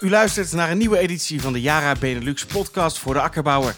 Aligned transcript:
U 0.00 0.10
luistert 0.10 0.52
naar 0.52 0.70
een 0.70 0.78
nieuwe 0.78 0.98
editie 0.98 1.40
van 1.40 1.52
de 1.52 1.60
Yara 1.60 1.94
Benelux 2.00 2.44
podcast 2.44 2.98
voor 2.98 3.14
de 3.14 3.20
akkerbouwer. 3.20 3.74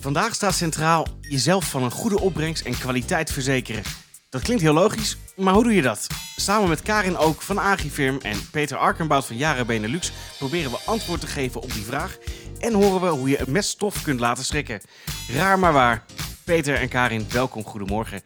Vandaag 0.00 0.34
staat 0.34 0.54
centraal 0.54 1.06
jezelf 1.20 1.70
van 1.70 1.82
een 1.82 1.90
goede 1.90 2.20
opbrengst 2.20 2.64
en 2.64 2.78
kwaliteit 2.78 3.32
verzekeren. 3.32 3.82
Dat 4.30 4.42
klinkt 4.42 4.62
heel 4.62 4.72
logisch, 4.72 5.16
maar 5.36 5.54
hoe 5.54 5.62
doe 5.62 5.74
je 5.74 5.82
dat? 5.82 6.06
Samen 6.36 6.68
met 6.68 6.82
Karin 6.82 7.16
Ook 7.16 7.42
van 7.42 7.60
Agifirm 7.60 8.18
en 8.22 8.50
Peter 8.50 8.76
Arkenbout 8.76 9.26
van 9.26 9.36
Yara 9.36 9.64
Benelux 9.64 10.12
proberen 10.38 10.70
we 10.70 10.78
antwoord 10.86 11.20
te 11.20 11.26
geven 11.26 11.62
op 11.62 11.72
die 11.72 11.84
vraag. 11.84 12.18
En 12.58 12.72
horen 12.72 13.00
we 13.00 13.08
hoe 13.08 13.28
je 13.28 13.40
een 13.40 13.52
meststof 13.52 14.02
kunt 14.02 14.20
laten 14.20 14.44
schrikken. 14.44 14.80
Raar 15.28 15.58
maar 15.58 15.72
waar. 15.72 16.04
Peter 16.44 16.74
en 16.74 16.88
Karin, 16.88 17.26
welkom, 17.30 17.64
goedemorgen. 17.64 18.22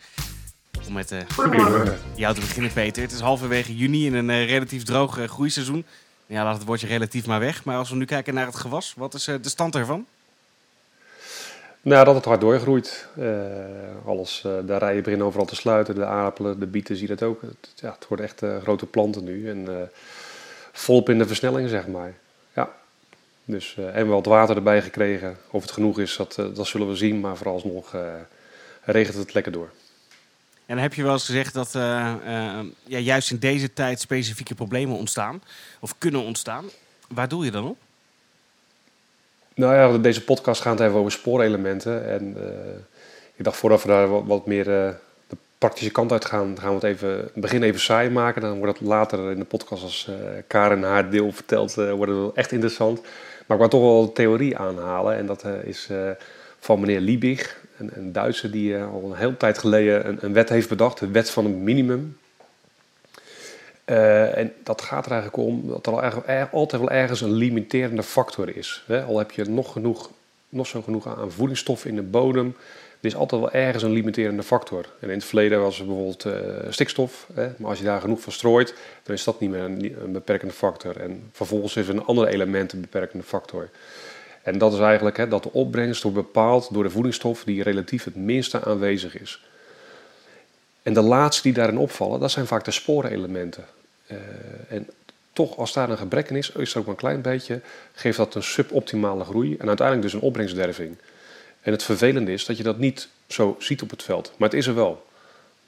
Om 0.87 0.93
met 0.93 1.13
uh, 1.13 1.21
jou 2.15 2.35
te 2.35 2.41
beginnen, 2.41 2.73
Peter. 2.73 3.03
Het 3.03 3.13
is 3.13 3.21
halverwege 3.21 3.77
juni 3.77 4.07
in 4.07 4.15
een 4.15 4.29
uh, 4.29 4.47
relatief 4.47 4.83
droog 4.83 5.19
uh, 5.19 5.29
groeiseizoen. 5.29 5.85
Ja, 6.27 6.45
laat 6.45 6.57
het 6.57 6.67
woordje 6.67 6.87
relatief 6.87 7.27
maar 7.27 7.41
weg. 7.41 7.65
Maar 7.65 7.77
als 7.77 7.91
we 7.91 7.97
nu 7.97 8.05
kijken 8.05 8.35
naar 8.35 8.47
het 8.47 8.57
gewas, 8.57 8.95
wat 8.97 9.15
is 9.15 9.25
de 9.25 9.49
stand 9.49 9.75
ervan? 9.75 10.07
Nou, 11.83 12.05
dat 12.05 12.15
het 12.15 12.25
hard 12.25 12.41
doorgroeit. 12.41 13.09
alles, 14.07 14.41
de 14.43 14.79
rijen 14.79 15.03
beginnen 15.03 15.27
overal 15.27 15.47
te 15.47 15.55
sluiten. 15.55 15.95
De 15.95 16.05
aardappelen, 16.05 16.61
de 16.61 16.67
bieten, 16.67 16.97
zie 16.97 17.09
je 17.09 17.17
dat 17.17 17.29
ook. 17.29 17.43
Het, 17.43 17.73
ja, 17.75 17.93
het 17.93 18.09
worden 18.09 18.27
echt 18.27 18.43
grote 18.63 18.87
planten 18.87 19.25
nu. 19.25 19.49
En 19.49 19.91
volop 20.73 21.09
in 21.09 21.19
de 21.19 21.27
versnelling, 21.27 21.69
zeg 21.69 21.87
maar. 21.87 22.15
Ja. 22.53 22.71
Dus, 23.45 23.77
en 23.77 24.09
het 24.09 24.27
water 24.27 24.57
erbij 24.57 24.83
gekregen. 24.83 25.37
Of 25.51 25.63
het 25.63 25.71
genoeg 25.71 25.99
is, 25.99 26.17
dat, 26.17 26.35
dat 26.35 26.67
zullen 26.67 26.89
we 26.89 26.97
zien. 26.97 27.21
Maar 27.21 27.37
vooralsnog 27.37 27.97
regent 28.83 29.17
het 29.17 29.35
lekker 29.35 29.53
door. 29.53 29.71
En 30.67 30.79
heb 30.79 30.95
je 30.95 31.03
wel 31.03 31.13
eens 31.13 31.25
gezegd 31.25 31.55
dat 31.55 31.75
uh, 31.77 32.15
uh, 32.27 32.59
ja, 32.85 32.99
juist 32.99 33.31
in 33.31 33.39
deze 33.39 33.73
tijd 33.73 34.01
specifieke 34.01 34.55
problemen 34.55 34.97
ontstaan. 34.97 35.43
Of 35.81 35.95
kunnen 35.99 36.25
ontstaan. 36.25 36.65
Waar 37.09 37.29
doe 37.29 37.45
je 37.45 37.51
dan 37.51 37.65
op? 37.65 37.77
Nou 39.55 39.75
ja, 39.75 39.99
deze 39.99 40.25
podcast 40.25 40.61
gaat 40.61 40.81
even 40.81 40.95
over 40.95 41.13
spoorelementen. 41.13 42.09
En 42.09 42.37
uh, 42.37 42.45
ik 43.35 43.45
dacht 43.45 43.57
voordat 43.57 43.83
we 43.83 43.89
daar 43.89 44.27
wat, 44.27 44.47
meer 44.47 44.65
de 44.65 45.37
praktische 45.59 45.93
kant 45.93 46.13
uit 46.13 46.25
gaan, 46.25 46.59
gaan 46.61 46.69
we 46.69 46.75
het 46.75 46.85
even, 46.85 47.31
begin 47.35 47.63
even 47.63 47.81
saai 47.81 48.11
maken. 48.11 48.43
Dan 48.43 48.59
wordt 48.59 48.79
het 48.79 48.89
later 48.89 49.31
in 49.31 49.39
de 49.39 49.45
podcast 49.45 49.83
als 49.83 50.11
Karen 50.47 50.83
haar 50.83 51.11
deel 51.11 51.33
vertelt, 51.33 51.75
wordt 51.75 52.13
wel 52.13 52.35
echt 52.35 52.53
interessant. 52.53 53.01
Maar 53.47 53.59
ik 53.59 53.63
wou 53.63 53.71
toch 53.71 53.81
wel 53.81 54.13
theorie 54.13 54.57
aanhalen. 54.57 55.17
En 55.17 55.27
dat 55.27 55.45
is 55.65 55.89
van 56.59 56.81
meneer 56.81 57.01
Liebig, 57.01 57.65
een, 57.79 57.91
een 57.95 58.13
Duitser 58.13 58.51
die 58.51 58.73
uh, 58.73 58.93
al 58.93 59.05
een 59.05 59.17
hele 59.17 59.37
tijd 59.37 59.59
geleden 59.59 60.09
een, 60.09 60.19
een, 60.21 60.33
wet 60.33 60.49
heeft 60.49 60.69
bedacht, 60.69 60.99
de 60.99 61.09
wet 61.09 61.31
van 61.31 61.45
het 61.45 61.57
minimum. 61.57 62.17
Uh, 63.85 64.39
en 64.39 64.53
dat 64.63 64.83
gaat 64.83 65.07
er 65.07 65.13
eigenlijk 65.13 65.43
om 65.43 65.69
dat 65.69 65.87
er 65.87 65.93
al 65.93 66.49
altijd 66.53 66.83
wel 66.83 66.91
ergens 66.91 67.21
een 67.21 67.33
limiterende 67.33 68.03
factor 68.03 68.57
is. 68.57 68.85
Hè? 68.87 69.03
Al 69.03 69.19
heb 69.19 69.31
je 69.31 69.45
nog, 69.45 69.73
genoeg, 69.73 70.11
nog 70.49 70.67
zo 70.67 70.83
genoeg 70.83 71.07
aan 71.07 71.33
voedingsstoffen 71.33 71.91
in 71.91 71.97
de 71.97 72.03
bodem, 72.03 72.57
er 73.01 73.07
is 73.13 73.17
altijd 73.17 73.41
wel 73.41 73.51
ergens 73.51 73.83
een 73.83 73.93
limiterende 73.93 74.43
factor. 74.43 74.87
En 75.01 75.09
in 75.09 75.15
het 75.15 75.25
verleden 75.25 75.61
was 75.61 75.79
er 75.79 75.87
bijvoorbeeld 75.87 76.25
uh, 76.25 76.33
stikstof, 76.69 77.27
hè? 77.35 77.49
maar 77.59 77.71
als 77.71 77.79
je 77.79 77.85
daar 77.85 78.01
genoeg 78.01 78.21
van 78.21 78.33
strooit, 78.33 78.75
dan 79.03 79.15
is 79.15 79.25
dat 79.25 79.41
niet 79.41 79.51
meer 79.51 79.61
een, 79.61 79.97
een 80.03 80.13
beperkende 80.13 80.55
factor. 80.55 81.01
En 81.01 81.29
vervolgens 81.33 81.77
is 81.77 81.89
er 81.89 81.95
een 81.95 82.05
ander 82.05 82.29
element 82.29 82.73
een 82.73 82.81
beperkende 82.81 83.25
factor. 83.25 83.69
En 84.47 84.59
dat 84.59 84.73
is 84.73 84.79
eigenlijk 84.79 85.17
hè, 85.17 85.29
dat 85.29 85.43
de 85.43 85.53
opbrengst 85.53 86.03
wordt 86.03 86.17
bepaald 86.17 86.69
door 86.73 86.83
de 86.83 86.91
voedingsstof 86.91 87.45
die 87.45 87.63
relatief 87.63 88.05
het 88.05 88.17
minste 88.17 88.65
aanwezig 88.65 89.21
is. 89.21 89.43
En 90.83 90.95
de 90.95 91.01
laatste 91.01 91.43
die 91.43 91.53
daarin 91.53 91.79
opvallen, 91.79 92.21
dat 92.21 92.31
zijn 92.31 92.47
vaak 92.47 92.65
de 92.65 92.71
sporenelementen. 92.71 93.65
Uh, 94.11 94.19
en 94.69 94.89
toch, 95.33 95.57
als 95.57 95.73
daar 95.73 95.91
een 95.91 95.99
gebrek 95.99 96.31
in 96.31 96.37
is, 96.37 96.51
is 96.51 96.73
er 96.73 96.79
ook 96.79 96.85
maar 96.85 96.95
een 96.95 97.01
klein 97.01 97.21
beetje, 97.21 97.61
geeft 97.93 98.17
dat 98.17 98.35
een 98.35 98.43
suboptimale 98.43 99.25
groei 99.25 99.57
en 99.59 99.69
uiteindelijk 99.69 100.07
dus 100.07 100.17
een 100.17 100.27
opbrengstderving. 100.27 100.97
En 101.61 101.73
het 101.73 101.83
vervelende 101.83 102.33
is 102.33 102.45
dat 102.45 102.57
je 102.57 102.63
dat 102.63 102.79
niet 102.79 103.09
zo 103.27 103.57
ziet 103.59 103.83
op 103.83 103.91
het 103.91 104.03
veld, 104.03 104.33
maar 104.37 104.49
het 104.49 104.59
is 104.59 104.67
er 104.67 104.75
wel. 104.75 105.07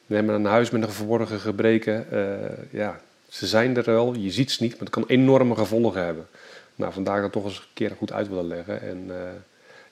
We 0.07 0.15
hebben 0.15 0.35
een 0.35 0.45
huis 0.45 0.71
met 0.71 0.83
een 0.83 0.91
verborgen 0.91 1.41
gebreken. 1.41 2.07
Uh, 2.13 2.81
ja, 2.81 3.01
ze 3.29 3.47
zijn 3.47 3.77
er 3.77 3.85
wel, 3.85 4.15
je 4.15 4.31
ziet 4.31 4.51
ze 4.51 4.63
niet, 4.63 4.73
maar 4.73 4.81
het 4.81 4.91
kan 4.91 5.05
enorme 5.07 5.55
gevolgen 5.55 6.05
hebben. 6.05 6.27
Nou, 6.79 6.93
vandaar 6.93 7.21
dat 7.21 7.33
toch 7.33 7.45
eens 7.45 7.59
een 7.59 7.65
keer 7.75 7.91
goed 7.99 8.13
uit 8.13 8.29
willen 8.29 8.47
leggen. 8.47 8.83
En 8.83 9.05
uh, 9.09 9.17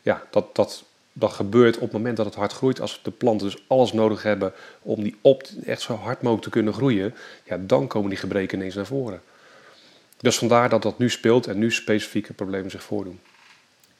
ja, 0.02 0.22
dat, 0.30 0.54
dat, 0.54 0.84
dat 1.12 1.32
gebeurt 1.32 1.74
op 1.74 1.82
het 1.82 1.92
moment 1.92 2.16
dat 2.16 2.26
het 2.26 2.34
hard 2.34 2.52
groeit. 2.52 2.80
Als 2.80 3.00
de 3.02 3.10
planten 3.10 3.46
dus 3.46 3.62
alles 3.66 3.92
nodig 3.92 4.22
hebben 4.22 4.52
om 4.82 5.02
die 5.02 5.16
op 5.20 5.42
echt 5.64 5.80
zo 5.80 5.94
hard 5.94 6.22
mogelijk 6.22 6.44
te 6.44 6.50
kunnen 6.50 6.74
groeien, 6.74 7.14
ja, 7.44 7.58
dan 7.60 7.86
komen 7.86 8.08
die 8.08 8.18
gebreken 8.18 8.58
ineens 8.58 8.74
naar 8.74 8.86
voren. 8.86 9.22
Dus 10.16 10.38
vandaar 10.38 10.68
dat 10.68 10.82
dat 10.82 10.98
nu 10.98 11.10
speelt 11.10 11.46
en 11.46 11.58
nu 11.58 11.70
specifieke 11.70 12.32
problemen 12.32 12.70
zich 12.70 12.82
voordoen. 12.82 13.20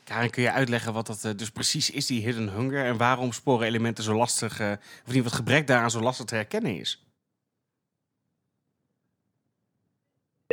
Karin, 0.05 0.31
kun 0.31 0.43
je 0.43 0.53
uitleggen 0.53 0.93
wat 0.93 1.07
dat 1.07 1.25
uh, 1.25 1.33
dus 1.37 1.51
precies 1.51 1.91
is, 1.91 2.07
die 2.07 2.23
hidden 2.23 2.49
hunger, 2.49 2.85
en 2.85 2.97
waarom 2.97 3.33
sporenelementen 3.33 4.05
zo 4.05 4.15
lastig, 4.15 4.61
uh, 4.61 4.73
of 5.07 5.13
niet 5.13 5.25
wat 5.25 5.33
gebrek 5.33 5.67
daaraan 5.67 5.91
zo 5.91 6.01
lastig 6.01 6.27
te 6.27 6.35
herkennen 6.35 6.79
is? 6.79 7.06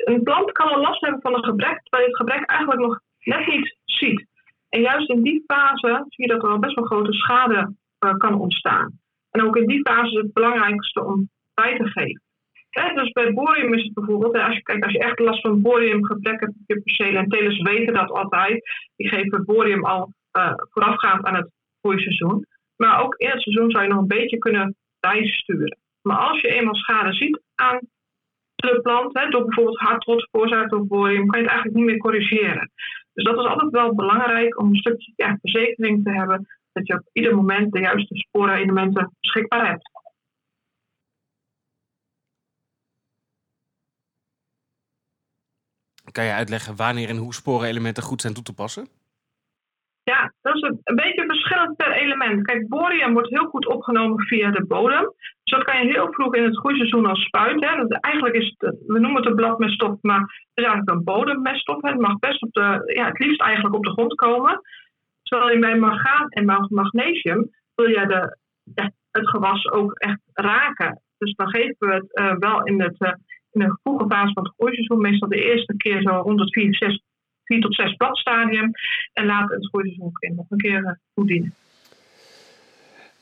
Een 0.06 0.24
plant 0.24 0.52
kan 0.52 0.69
al 0.69 0.81
last 0.81 1.02
hebben 1.02 1.22
van 1.22 1.34
een 1.34 1.44
gebrek, 1.44 1.81
terwijl 1.84 2.03
je 2.03 2.09
het 2.09 2.18
gebrek 2.18 2.50
eigenlijk 2.50 2.81
nog 2.81 3.00
net 3.24 3.47
niet 3.47 3.78
ziet. 3.86 4.25
En 4.69 4.81
juist 4.81 5.09
in 5.09 5.22
die 5.22 5.44
fase 5.47 6.06
zie 6.08 6.28
je 6.28 6.34
dat 6.34 6.44
er 6.44 6.50
al 6.50 6.59
best 6.59 6.75
wel 6.75 6.86
grote 6.86 7.14
schade 7.14 7.74
uh, 8.06 8.14
kan 8.14 8.40
ontstaan. 8.40 9.00
En 9.31 9.44
ook 9.44 9.56
in 9.56 9.68
die 9.68 9.81
fase 9.81 10.12
is 10.12 10.22
het 10.22 10.34
belangrijkste 10.34 11.03
om 11.03 11.30
bij 11.53 11.78
te 11.78 11.88
geven. 11.88 12.22
Dus 12.96 13.12
bij 13.12 13.34
borium 13.34 13.74
is 13.74 13.84
het 13.84 13.94
bijvoorbeeld, 13.94 14.38
als 14.38 14.56
je, 14.56 14.62
kijk, 14.62 14.84
als 14.84 14.91
je 14.91 15.00
echt 15.00 15.19
last 15.19 15.41
van 15.41 15.62
boriumgebrek 15.62 16.40
hebt, 16.40 16.53
je 16.66 16.81
percelen 16.81 17.16
en 17.16 17.30
telers 17.30 17.62
weten 17.62 17.94
dat 17.94 18.12
altijd. 18.12 18.64
Die 18.96 19.08
geven 19.08 19.46
borium 19.46 19.85
al 19.85 20.14
uh, 20.38 20.53
voorafgaand 20.56 21.25
aan 21.25 21.35
het 21.35 21.52
groeiseizoen. 21.81 22.46
Maar 22.75 23.02
ook 23.03 23.16
in 23.16 23.30
het 23.30 23.41
seizoen 23.41 23.72
zou 23.72 23.84
je 23.84 23.90
nog 23.90 24.00
een 24.00 24.08
beetje 24.08 24.38
kunnen 24.38 24.75
bijsturen. 25.00 25.78
Maar 26.02 26.18
als 26.18 26.41
je 26.41 26.47
eenmaal 26.47 26.75
schade 26.75 27.14
ziet 27.14 27.41
aan 27.56 27.80
hè, 29.13 29.29
door 29.29 29.46
bijvoorbeeld 29.46 29.79
hardrot 29.79 30.28
veroorzaakt 30.31 30.69
door 30.69 30.88
borium, 30.88 31.28
kan 31.28 31.40
je 31.40 31.46
het 31.46 31.53
eigenlijk 31.53 31.75
niet 31.75 31.85
meer 31.85 31.97
corrigeren. 31.97 32.72
Dus 33.13 33.24
dat 33.24 33.38
is 33.38 33.46
altijd 33.46 33.72
wel 33.72 33.96
belangrijk 33.96 34.59
om 34.59 34.69
een 34.69 34.75
stukje 34.75 35.13
ja, 35.16 35.38
verzekering 35.41 36.03
te 36.03 36.12
hebben 36.12 36.47
dat 36.72 36.88
je 36.88 36.94
op 36.94 37.09
ieder 37.12 37.35
moment 37.35 37.72
de 37.72 37.79
juiste 37.79 38.16
sporenelementen 38.16 39.16
beschikbaar 39.19 39.68
hebt. 39.68 39.91
Kan 46.12 46.25
je 46.25 46.31
uitleggen 46.31 46.75
wanneer 46.75 47.09
en 47.09 47.18
hoe 47.18 47.34
sporenelementen 47.34 48.03
goed 48.03 48.22
zijn 48.22 48.34
toe 48.34 48.44
te 48.44 48.53
passen? 48.53 49.03
Dat 50.63 50.78
een 50.84 50.96
beetje 50.96 51.25
verschillend 51.25 51.75
per 51.75 51.91
element. 51.91 52.46
Kijk, 52.46 52.68
borium 52.68 53.13
wordt 53.13 53.29
heel 53.29 53.46
goed 53.46 53.68
opgenomen 53.68 54.25
via 54.25 54.51
de 54.51 54.66
bodem. 54.66 55.13
Dus 55.44 55.57
dat 55.57 55.63
kan 55.63 55.81
je 55.81 55.94
heel 55.94 56.13
vroeg 56.13 56.35
in 56.35 56.44
het 56.44 56.57
groeiseizoen 56.57 57.06
al 57.06 57.16
spuiten. 57.16 57.88
Eigenlijk 57.88 58.35
is 58.35 58.56
het, 58.57 58.75
we 58.88 59.00
noemen 59.00 59.16
het 59.16 59.25
een 59.25 59.35
bladmeststof, 59.35 59.97
maar 60.02 60.19
het 60.19 60.29
is 60.53 60.63
eigenlijk 60.63 60.90
een 60.90 61.03
bodemmeststof. 61.03 61.81
Het 61.81 62.00
mag 62.00 62.19
best 62.19 62.41
op 62.41 62.52
de, 62.52 62.94
ja, 62.96 63.06
het 63.07 63.19
liefst 63.19 63.41
eigenlijk 63.41 63.75
op 63.75 63.84
de 63.84 63.91
grond 63.91 64.16
komen. 64.16 64.62
Terwijl 65.23 65.52
je 65.52 65.59
bij 65.59 65.78
mangaan 65.78 66.29
en 66.29 66.68
magnesium 66.69 67.50
wil 67.75 67.90
je 67.90 68.07
de, 68.07 68.91
het 69.12 69.29
gewas 69.29 69.72
ook 69.72 69.94
echt 69.94 70.22
raken. 70.34 71.02
Dus 71.18 71.35
dan 71.35 71.50
geven 71.50 71.88
we 71.88 71.94
het 71.94 72.19
uh, 72.19 72.35
wel 72.38 72.63
in, 72.63 72.81
het, 72.81 72.96
uh, 73.00 73.13
in 73.52 73.62
de 73.62 73.78
vroege 73.84 74.06
fase 74.07 74.34
van 74.34 74.44
het 74.44 74.53
groeiseizoen, 74.57 75.02
meestal 75.02 75.29
de 75.29 75.44
eerste 75.44 75.75
keer 75.78 76.02
zo 76.02 76.09
rond 76.09 76.40
het 76.40 76.53
4, 76.53 76.75
6 76.75 77.02
4 77.44 77.62
tot 77.62 77.76
6 77.76 77.96
bladstadium. 77.96 78.72
En 79.14 79.26
laat 79.26 79.50
het 79.50 79.68
groeiseizoen 79.68 80.12
nog 80.36 80.46
een 80.50 80.58
keer 80.58 80.80
uh, 80.80 80.92
toedienen. 81.14 81.54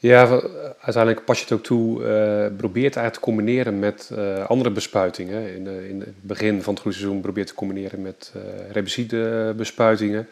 Ja, 0.02 0.42
uiteindelijk 0.80 1.26
pas 1.26 1.38
je 1.38 1.44
het 1.44 1.54
ook 1.54 1.64
toe. 1.64 2.00
Uh, 2.00 2.58
probeer 2.58 2.86
het 2.86 2.96
eigenlijk 2.96 3.14
te 3.14 3.20
combineren 3.20 3.80
met 3.80 4.12
uh, 4.14 4.46
andere 4.46 4.72
bespuitingen. 4.72 5.56
In, 5.56 5.68
in, 5.90 6.00
het 6.00 6.22
begin 6.22 6.62
van 6.62 6.74
het 6.74 6.82
groeiseizoen 6.82 7.22
probeer 7.22 7.46
te 7.46 7.54
combineren 7.54 8.02
met 8.02 8.34
uh, 8.36 8.42
herbicide 8.72 9.54
bespuitingen. 9.58 10.28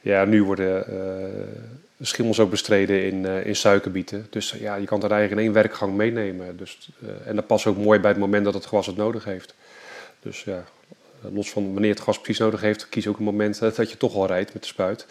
Ja, 0.00 0.24
nu 0.24 0.44
worden 0.44 0.84
schimmels 2.00 2.40
ook 2.40 2.50
bestreden 2.50 3.04
in, 3.04 3.24
in 3.24 3.56
suikerbieten. 3.56 4.26
Dus 4.30 4.50
ja, 4.50 4.74
je 4.74 4.86
kan 4.86 5.00
het 5.00 5.10
eigenlijk 5.10 5.40
in 5.40 5.46
één 5.46 5.62
werkgang 5.62 5.94
meenemen. 5.94 6.56
Dus, 6.56 6.90
en 7.24 7.36
dat 7.36 7.46
past 7.46 7.66
ook 7.66 7.76
mooi 7.76 8.00
bij 8.00 8.10
het 8.10 8.20
moment 8.20 8.44
dat 8.44 8.54
het 8.54 8.66
gewas 8.66 8.86
het 8.86 8.96
nodig 8.96 9.24
heeft. 9.24 9.54
Dus 10.20 10.44
ja, 10.44 10.64
los 11.32 11.50
van 11.50 11.72
wanneer 11.72 11.90
het 11.90 12.00
gas 12.00 12.20
precies 12.20 12.38
nodig 12.38 12.60
heeft, 12.60 12.88
kies 12.88 13.06
ook 13.06 13.18
een 13.18 13.24
moment 13.24 13.58
dat 13.58 13.90
je 13.90 13.96
toch 13.96 14.14
al 14.14 14.26
rijdt 14.26 14.52
met 14.52 14.62
de 14.62 14.68
spuit. 14.68 15.06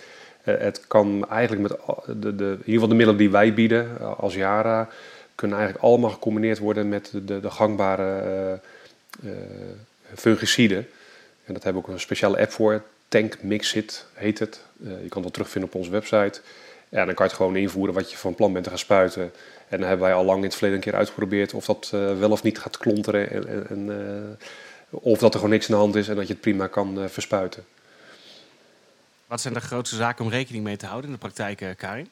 Uh, 0.46 0.58
het 0.58 0.88
kan 0.88 1.30
eigenlijk 1.30 1.62
met 1.62 1.78
de, 2.22 2.36
de, 2.36 2.44
in 2.44 2.52
ieder 2.52 2.74
geval 2.74 2.88
de 2.88 2.96
middelen 2.96 3.18
die 3.18 3.30
wij 3.30 3.54
bieden 3.54 4.18
als 4.18 4.36
Yara, 4.36 4.90
kunnen 5.36 5.58
eigenlijk 5.58 5.88
allemaal 5.88 6.10
gecombineerd 6.10 6.60
worden 6.60 6.90
met 6.90 7.12
de, 7.26 7.40
de 7.40 7.50
gangbare 7.50 8.60
uh, 9.24 9.32
fungiciden. 10.16 10.88
En 11.46 11.54
dat 11.54 11.64
hebben 11.64 11.82
we 11.82 11.88
ook 11.88 11.94
een 11.94 12.00
speciale 12.00 12.40
app 12.40 12.52
voor. 12.52 12.84
Tank 13.08 13.38
Mixit 13.42 14.06
heet 14.14 14.40
het. 14.40 14.62
je 14.78 15.10
kan 15.10 15.22
dat 15.22 15.34
terugvinden 15.34 15.70
op 15.70 15.76
onze 15.76 15.92
website. 15.92 16.42
Ja, 16.90 17.06
dan 17.06 17.14
kan 17.14 17.26
je 17.26 17.32
het 17.32 17.34
gewoon 17.34 17.56
invoeren 17.56 17.94
wat 17.94 18.12
je 18.12 18.18
van 18.18 18.36
plan 18.36 18.54
bent 18.54 18.64
te 18.64 18.70
gaan 18.70 18.80
spuiten. 18.80 19.32
En 19.68 19.80
dan 19.80 19.88
hebben 19.88 20.08
wij 20.08 20.16
al 20.16 20.26
lang 20.26 20.38
in 20.38 20.44
het 20.44 20.54
verleden 20.54 20.78
een 20.78 20.84
keer 20.84 20.96
uitgeprobeerd 20.96 21.54
of 21.54 21.66
dat 21.66 21.90
wel 22.20 22.32
of 22.32 22.44
niet 22.44 22.60
gaat 22.60 22.78
klonteren. 22.78 23.30
En, 23.32 23.68
en, 23.70 24.38
of 24.92 25.20
dat 25.20 25.34
er 25.34 25.40
gewoon 25.40 25.54
niks 25.54 25.70
aan 25.70 25.76
de 25.76 25.82
hand 25.82 25.96
is 25.96 26.08
en 26.08 26.16
dat 26.16 26.28
je 26.28 26.34
het 26.34 26.42
prima 26.42 26.68
kan 26.68 27.00
uh, 27.00 27.06
verspuiten. 27.06 27.64
Wat 29.28 29.42
zijn 29.42 29.54
de 29.54 29.62
grootste 29.62 29.96
zaken 29.96 30.26
om 30.26 30.32
rekening 30.32 30.64
mee 30.64 30.78
te 30.78 30.86
houden 30.86 31.10
in 31.10 31.16
de 31.16 31.22
praktijk, 31.22 31.76
Karin? 31.78 32.10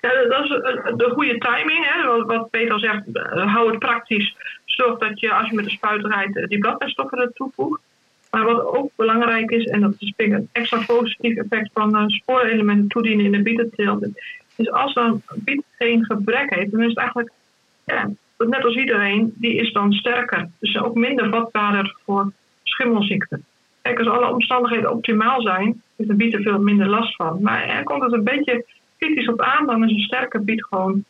Ja, 0.00 0.24
dat 0.28 0.44
is 0.44 0.48
de 0.96 1.10
goede 1.14 1.38
timing. 1.38 1.86
Hè? 1.88 2.24
Wat 2.24 2.50
Peter 2.50 2.72
al 2.72 2.78
zegt, 2.78 3.02
hou 3.32 3.70
het 3.70 3.78
praktisch. 3.78 4.36
Zorg 4.64 4.98
dat 4.98 5.20
je 5.20 5.32
als 5.32 5.48
je 5.48 5.54
met 5.54 5.64
de 5.64 5.70
spuit 5.70 6.04
rijdt 6.04 6.48
die 6.48 6.58
bladmeststoffen 6.58 7.18
er 7.18 7.32
toevoegt. 7.32 7.80
Maar 8.30 8.44
wat 8.44 8.64
ook 8.64 8.90
belangrijk 8.96 9.50
is, 9.50 9.64
en 9.64 9.80
dat 9.80 9.94
is 9.98 10.12
een 10.16 10.48
extra 10.52 10.84
positief 10.86 11.36
effect 11.36 11.70
van 11.72 11.96
uh, 11.96 12.04
spoorelementen 12.06 12.88
toedienen 12.88 13.24
in 13.24 13.32
de 13.32 13.42
bietenteelt, 13.42 14.06
is 14.56 14.70
als 14.70 14.94
een 14.94 15.22
biet 15.34 15.64
geen 15.78 16.04
gebrek 16.04 16.54
heeft, 16.54 16.70
dan 16.70 16.82
is 16.82 16.88
het 16.88 16.98
eigenlijk, 16.98 17.30
ja, 17.84 18.10
net 18.36 18.64
als 18.64 18.76
iedereen, 18.76 19.34
die 19.36 19.54
is 19.54 19.72
dan 19.72 19.92
sterker. 19.92 20.50
Dus 20.58 20.78
ook 20.78 20.94
minder 20.94 21.30
vatbaarder 21.30 21.96
voor 22.04 22.32
schimmelziekten. 22.62 23.44
Kijk, 23.82 23.98
als 23.98 24.08
alle 24.08 24.32
omstandigheden 24.32 24.90
optimaal 24.90 25.42
zijn, 25.42 25.82
is 25.96 26.06
de 26.06 26.14
biet 26.14 26.34
er 26.34 26.42
veel 26.42 26.58
minder 26.58 26.88
last 26.88 27.16
van. 27.16 27.42
Maar 27.42 27.62
er 27.62 27.82
komt 27.82 28.02
het 28.02 28.12
een 28.12 28.24
beetje 28.24 28.66
kritisch 28.98 29.28
op 29.28 29.40
aan, 29.40 29.66
dan 29.66 29.84
is 29.84 29.90
een 29.90 30.00
sterke 30.00 30.40
biet 30.40 30.64
gewoon 30.64 31.04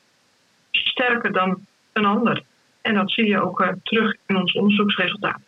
sterker 0.70 1.32
dan 1.32 1.66
een 1.92 2.04
ander. 2.04 2.42
En 2.80 2.94
dat 2.94 3.10
zie 3.10 3.26
je 3.26 3.40
ook 3.40 3.60
uh, 3.60 3.72
terug 3.82 4.16
in 4.26 4.36
ons 4.36 4.52
onderzoeksresultaat. 4.52 5.40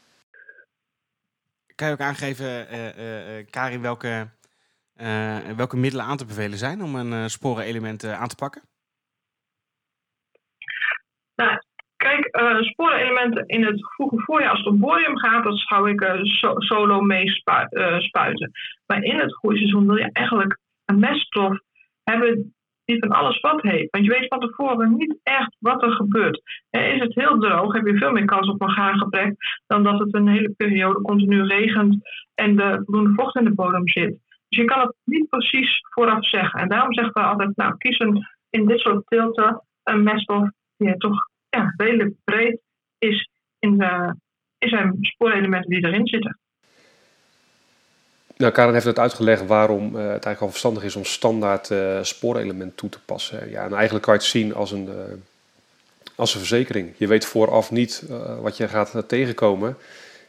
Kan 1.75 1.87
je 1.87 1.93
ook 1.93 2.01
aangeven, 2.01 2.67
uh, 2.75 3.45
Karin, 3.51 3.83
welke, 3.83 4.29
welke 5.57 5.77
middelen 5.77 6.07
aan 6.07 6.17
te 6.17 6.27
bevelen 6.27 6.59
zijn 6.59 6.83
om 6.83 6.95
een 6.95 7.31
sporenelement 7.31 8.05
aan 8.05 8.29
te 8.29 8.35
pakken? 8.37 8.63
Nou, 11.35 11.61
kijk, 12.31 12.65
sporenelementen 12.65 13.47
in 13.47 13.65
het 13.65 13.95
vroege 13.95 14.21
voorjaar, 14.21 14.51
als 14.51 14.59
het 14.59 14.69
om 14.69 14.79
borium 14.79 15.19
gaat, 15.19 15.45
dat 15.45 15.59
zou 15.59 15.91
ik 15.91 16.07
solo 16.59 17.01
mee 17.01 17.31
spuiten. 17.99 18.51
Maar 18.87 19.03
in 19.03 19.19
het 19.19 19.35
groeiseizoen 19.35 19.87
wil 19.87 19.97
je 19.97 20.11
eigenlijk 20.13 20.59
een 20.85 20.99
meststof 20.99 21.59
hebben 22.03 22.53
die 22.85 22.99
van 22.99 23.09
alles 23.09 23.41
wat 23.41 23.63
heeft. 23.63 23.91
Want 23.91 24.05
je 24.05 24.11
weet 24.11 24.29
van 24.29 24.41
tevoren 24.41 24.97
niet 24.97 25.19
echt 25.23 25.57
wat 25.59 25.83
er 25.83 25.93
gebeurt. 25.93 26.43
is 26.71 27.01
het 27.01 27.15
heel 27.15 27.39
droog, 27.39 27.73
heb 27.73 27.87
je 27.87 27.97
veel 27.97 28.13
meer 28.13 28.25
kans 28.25 28.49
op 28.49 28.63
een 28.63 28.71
gaargebrek 28.71 29.35
dan 29.67 29.83
dat 29.83 29.99
het 29.99 30.15
een 30.15 30.29
hele 30.29 30.51
periode 30.57 31.01
continu 31.01 31.43
regent 31.43 31.97
en 32.35 32.61
er 32.61 32.83
voldoende 32.85 33.23
vocht 33.23 33.37
in 33.37 33.45
de 33.45 33.55
bodem 33.55 33.89
zit. 33.89 34.19
Dus 34.49 34.59
je 34.59 34.65
kan 34.65 34.81
het 34.81 34.95
niet 35.05 35.29
precies 35.29 35.81
vooraf 35.91 36.27
zeggen. 36.27 36.61
En 36.61 36.69
daarom 36.69 36.95
zeggen 36.95 37.15
we 37.15 37.29
altijd, 37.29 37.57
nou, 37.57 37.77
kies 37.77 37.99
in 38.51 38.67
dit 38.67 38.81
soort 38.81 39.07
tilten 39.07 39.63
een 39.83 40.03
meststof 40.03 40.49
die 40.77 40.97
toch 40.97 41.28
ja, 41.59 41.75
redelijk 41.77 42.15
breed 42.25 42.59
is 42.99 43.29
in, 43.59 43.77
zijn 44.59 44.97
spoorelementen 45.01 45.71
die 45.71 45.85
erin 45.85 46.07
zitten. 46.07 46.39
Nou, 48.37 48.53
Karen 48.53 48.73
heeft 48.73 48.85
het 48.85 48.99
uitgelegd 48.99 49.47
waarom 49.47 49.85
uh, 49.85 49.93
het 49.93 50.09
eigenlijk 50.09 50.41
al 50.41 50.49
verstandig 50.49 50.83
is 50.83 50.97
om 50.97 51.05
standaard 51.05 51.71
uh, 51.71 52.03
spoorelement 52.03 52.77
toe 52.77 52.89
te 52.89 53.01
passen. 53.01 53.51
Ja, 53.51 53.65
en 53.65 53.73
eigenlijk 53.73 54.05
kan 54.05 54.15
je 54.15 54.21
het 54.21 54.29
zien 54.29 54.55
als 54.55 54.71
een, 54.73 54.89
als 56.15 56.35
een 56.35 56.41
verzekering. 56.41 56.95
Je 56.97 57.07
weet 57.07 57.25
vooraf 57.25 57.71
niet 57.71 58.05
wat 58.41 58.57
je 58.57 58.69
gaat 58.69 59.05
tegenkomen. 59.07 59.77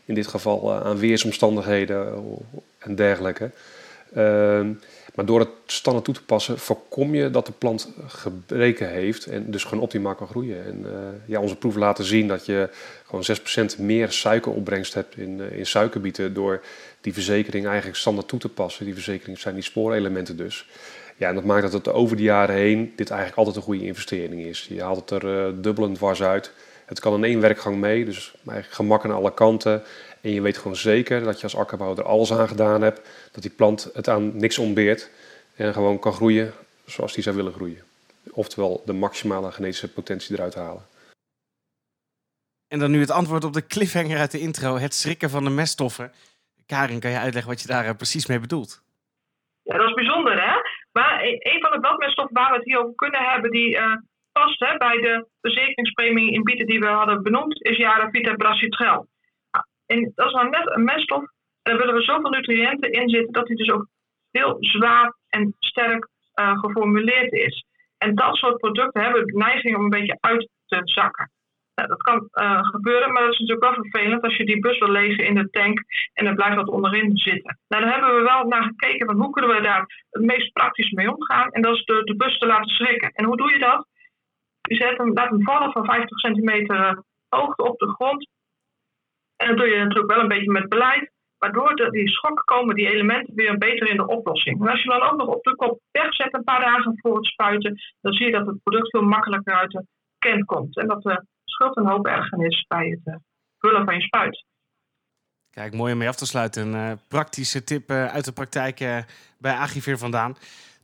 In 0.05 0.13
dit 0.13 0.27
geval 0.27 0.73
aan 0.73 0.97
weersomstandigheden 0.97 2.23
en 2.77 2.95
dergelijke. 2.95 3.51
Ehm, 4.13 4.73
maar 5.15 5.25
door 5.25 5.39
het 5.39 5.49
standaard 5.65 6.05
toe 6.05 6.13
te 6.13 6.23
passen 6.23 6.59
voorkom 6.59 7.15
je 7.15 7.29
dat 7.29 7.45
de 7.45 7.51
plant 7.51 7.89
gebreken 8.07 8.89
heeft 8.89 9.25
en 9.25 9.51
dus 9.51 9.63
gewoon 9.63 9.83
optimaal 9.83 10.15
kan 10.15 10.27
groeien. 10.27 10.65
En 10.65 10.85
ja, 11.25 11.39
onze 11.39 11.55
proeven 11.55 11.81
laten 11.81 12.03
zien 12.03 12.27
dat 12.27 12.45
je 12.45 12.69
gewoon 13.05 13.23
6% 13.75 13.79
meer 13.79 14.11
suikeropbrengst 14.11 14.93
hebt 14.93 15.17
in, 15.17 15.51
in 15.51 15.65
suikerbieten 15.65 16.33
door 16.33 16.61
die 17.01 17.13
verzekering 17.13 17.65
eigenlijk 17.65 17.97
standaard 17.97 18.27
toe 18.27 18.39
te 18.39 18.49
passen. 18.49 18.85
Die 18.85 18.93
verzekering 18.93 19.39
zijn 19.39 19.53
die 19.53 19.63
spoorelementen 19.63 20.37
dus. 20.37 20.65
Ja, 21.17 21.29
en 21.29 21.35
dat 21.35 21.43
maakt 21.43 21.61
dat 21.61 21.73
het 21.73 21.87
over 21.87 22.17
de 22.17 22.23
jaren 22.23 22.55
heen 22.55 22.93
dit 22.95 23.09
eigenlijk 23.09 23.39
altijd 23.39 23.55
een 23.55 23.61
goede 23.61 23.85
investering 23.85 24.41
is. 24.41 24.67
Je 24.69 24.81
haalt 24.81 25.09
het 25.09 25.23
er 25.23 25.47
uh, 25.47 25.53
dubbelend 25.61 25.95
dwars 25.95 26.23
uit. 26.23 26.51
Het 26.89 26.99
kan 26.99 27.13
in 27.13 27.23
één 27.23 27.41
werkgang 27.41 27.77
mee, 27.77 28.05
dus 28.05 28.33
eigenlijk 28.45 28.75
gemak 28.75 29.03
aan 29.03 29.11
alle 29.11 29.33
kanten. 29.33 29.83
En 30.21 30.31
je 30.31 30.41
weet 30.41 30.57
gewoon 30.57 30.75
zeker 30.75 31.23
dat 31.23 31.37
je 31.37 31.43
als 31.43 31.55
akkerbouwer 31.55 31.99
er 31.99 32.05
alles 32.09 32.33
aan 32.33 32.47
gedaan 32.47 32.81
hebt. 32.81 33.29
Dat 33.31 33.41
die 33.41 33.51
plant 33.51 33.89
het 33.93 34.07
aan 34.07 34.37
niks 34.37 34.57
ontbeert. 34.57 35.09
En 35.55 35.73
gewoon 35.73 35.99
kan 35.99 36.13
groeien 36.13 36.53
zoals 36.85 37.13
die 37.13 37.23
zou 37.23 37.35
willen 37.35 37.53
groeien. 37.53 37.83
Oftewel 38.31 38.81
de 38.85 38.93
maximale 38.93 39.51
genetische 39.51 39.93
potentie 39.93 40.35
eruit 40.35 40.55
halen. 40.55 40.85
En 42.67 42.79
dan 42.79 42.91
nu 42.91 42.99
het 42.99 43.11
antwoord 43.11 43.43
op 43.43 43.53
de 43.53 43.67
cliffhanger 43.67 44.19
uit 44.19 44.31
de 44.31 44.39
intro. 44.39 44.77
Het 44.77 44.93
schrikken 44.93 45.29
van 45.29 45.43
de 45.43 45.49
meststoffen. 45.49 46.11
Karin, 46.65 46.99
kan 46.99 47.11
je 47.11 47.17
uitleggen 47.17 47.51
wat 47.51 47.61
je 47.61 47.67
daar 47.67 47.85
eh, 47.85 47.95
precies 47.95 48.27
mee 48.27 48.39
bedoelt? 48.39 48.81
Ja, 49.63 49.77
dat 49.77 49.87
is 49.87 49.93
bijzonder, 49.93 50.33
hè? 50.33 50.55
Maar 50.91 51.23
een 51.23 51.59
van 51.61 51.71
de 51.71 51.79
bladmeststoffen 51.79 52.35
waar 52.35 52.49
we 52.49 52.55
het 52.55 52.65
hier 52.65 52.79
over 52.79 52.95
kunnen 52.95 53.29
hebben, 53.29 53.51
die 53.51 53.69
uh, 53.69 53.95
past 54.31 54.59
hè, 54.59 54.77
bij 54.77 54.97
de 54.97 55.27
verzekeringspremie 55.41 56.31
in 56.31 56.43
bieten 56.43 56.67
die 56.67 56.79
we 56.79 56.87
hadden 56.87 57.23
benoemd, 57.23 57.63
is 57.63 57.77
Vita 58.11 58.33
brassitrel. 58.35 59.07
Nou, 59.51 59.65
en 59.85 60.11
dat 60.15 60.27
is 60.27 60.33
nou 60.33 60.49
net 60.49 60.75
een 60.75 60.83
meststof, 60.83 61.23
daar 61.61 61.77
willen 61.77 61.95
we 61.95 62.01
zoveel 62.01 62.29
nutriënten 62.29 62.91
in 62.91 63.09
zitten 63.09 63.33
dat 63.33 63.47
hij 63.47 63.55
dus 63.55 63.71
ook 63.71 63.87
heel 64.31 64.57
zwaar 64.59 65.13
en 65.29 65.55
sterk 65.59 66.07
uh, 66.35 66.59
geformuleerd 66.59 67.31
is. 67.31 67.65
En 67.97 68.15
dat 68.15 68.35
soort 68.35 68.57
producten 68.57 69.01
hebben 69.01 69.25
de 69.25 69.37
neiging 69.37 69.75
om 69.75 69.83
een 69.83 69.89
beetje 69.89 70.17
uit 70.19 70.49
te 70.65 70.81
zakken 70.83 71.31
dat 71.87 72.01
kan 72.01 72.29
uh, 72.33 72.59
gebeuren, 72.61 73.11
maar 73.11 73.21
dat 73.23 73.33
is 73.33 73.39
natuurlijk 73.39 73.75
wel 73.75 73.83
vervelend 73.83 74.21
als 74.21 74.35
je 74.35 74.45
die 74.45 74.59
bus 74.59 74.79
wil 74.79 74.91
legen 74.91 75.25
in 75.25 75.35
de 75.35 75.49
tank 75.49 75.79
en 76.13 76.25
er 76.25 76.35
blijft 76.35 76.55
wat 76.55 76.69
onderin 76.69 77.17
zitten. 77.17 77.59
Nou, 77.67 77.83
daar 77.83 77.93
hebben 77.93 78.15
we 78.15 78.21
wel 78.21 78.43
naar 78.43 78.63
gekeken 78.63 79.05
van 79.05 79.15
hoe 79.15 79.29
kunnen 79.29 79.55
we 79.55 79.61
daar 79.61 80.05
het 80.09 80.23
meest 80.23 80.53
praktisch 80.53 80.91
mee 80.91 81.11
omgaan. 81.11 81.51
En 81.51 81.61
dat 81.61 81.75
is 81.75 81.85
de, 81.85 82.03
de 82.03 82.15
bus 82.15 82.37
te 82.37 82.45
laten 82.45 82.69
schrikken. 82.69 83.11
En 83.11 83.25
hoe 83.25 83.37
doe 83.37 83.51
je 83.51 83.59
dat? 83.59 83.87
Je 84.61 84.75
zet 84.75 84.97
hem, 84.97 85.13
laat 85.13 85.29
hem 85.29 85.43
vallen 85.43 85.71
van 85.71 85.85
50 85.85 86.19
centimeter 86.19 86.75
eh, 86.75 86.97
hoogte 87.29 87.63
op 87.63 87.79
de 87.79 87.87
grond. 87.87 88.29
En 89.35 89.47
dat 89.47 89.57
doe 89.57 89.67
je 89.67 89.77
natuurlijk 89.77 90.11
wel 90.11 90.19
een 90.19 90.27
beetje 90.27 90.51
met 90.51 90.69
beleid. 90.69 91.11
Waardoor 91.37 91.91
die 91.91 92.09
schok 92.09 92.41
komen 92.45 92.75
die 92.75 92.89
elementen 92.89 93.35
weer 93.35 93.57
beter 93.57 93.89
in 93.89 93.95
de 93.95 94.07
oplossing. 94.07 94.61
En 94.61 94.67
als 94.67 94.81
je 94.83 94.89
dan 94.89 95.01
ook 95.01 95.17
nog 95.17 95.27
op 95.27 95.43
de 95.43 95.55
kop 95.55 95.79
wegzet 95.91 96.33
een 96.33 96.43
paar 96.43 96.59
dagen 96.59 96.99
voor 96.99 97.15
het 97.15 97.25
spuiten, 97.25 97.79
dan 98.01 98.13
zie 98.13 98.25
je 98.25 98.31
dat 98.31 98.45
het 98.45 98.63
product 98.63 98.89
veel 98.89 99.01
makkelijker 99.01 99.53
uit 99.53 99.71
de 99.71 99.85
kent 100.17 100.45
komt. 100.45 100.77
En 100.77 100.87
dat 100.87 101.05
eh, 101.05 101.17
scheelt 101.45 101.77
een 101.77 101.87
hoop 101.87 102.05
ergernis 102.05 102.65
bij 102.67 102.87
het 102.87 102.99
uh, 103.05 103.15
vullen 103.59 103.85
van 103.85 103.95
je 103.95 104.01
spuit. 104.01 104.45
Kijk, 105.49 105.73
mooi 105.73 105.91
om 105.91 105.97
mee 105.97 106.07
af 106.07 106.15
te 106.15 106.25
sluiten. 106.25 106.73
Een 106.73 106.89
uh, 106.89 106.97
praktische 107.07 107.63
tip 107.63 107.91
uh, 107.91 108.05
uit 108.05 108.25
de 108.25 108.31
praktijk 108.31 108.77
bij 109.37 109.53
Agivir 109.53 109.97
vandaan. 109.97 110.35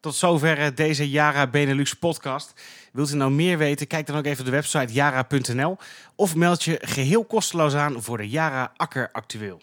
Tot 0.06 0.16
zover 0.16 0.76
deze 0.76 1.10
Yara 1.10 1.48
Benelux 1.48 1.94
podcast. 1.94 2.54
Wilt 2.92 3.12
u 3.12 3.16
nou 3.16 3.32
meer 3.32 3.58
weten? 3.58 3.88
Kijk 3.88 4.06
dan 4.08 4.18
ook 4.18 4.26
even 4.26 4.40
op 4.40 4.46
de 4.46 4.52
website 4.52 4.94
yara.nl 4.94 5.78
of 6.16 6.36
meld 6.36 6.64
je 6.64 6.80
geheel 6.82 7.24
kosteloos 7.24 7.74
aan 7.74 8.02
voor 8.02 8.18
de 8.18 8.30
Yara 8.30 8.72
Akker 8.76 9.10
Actueel. 9.12 9.62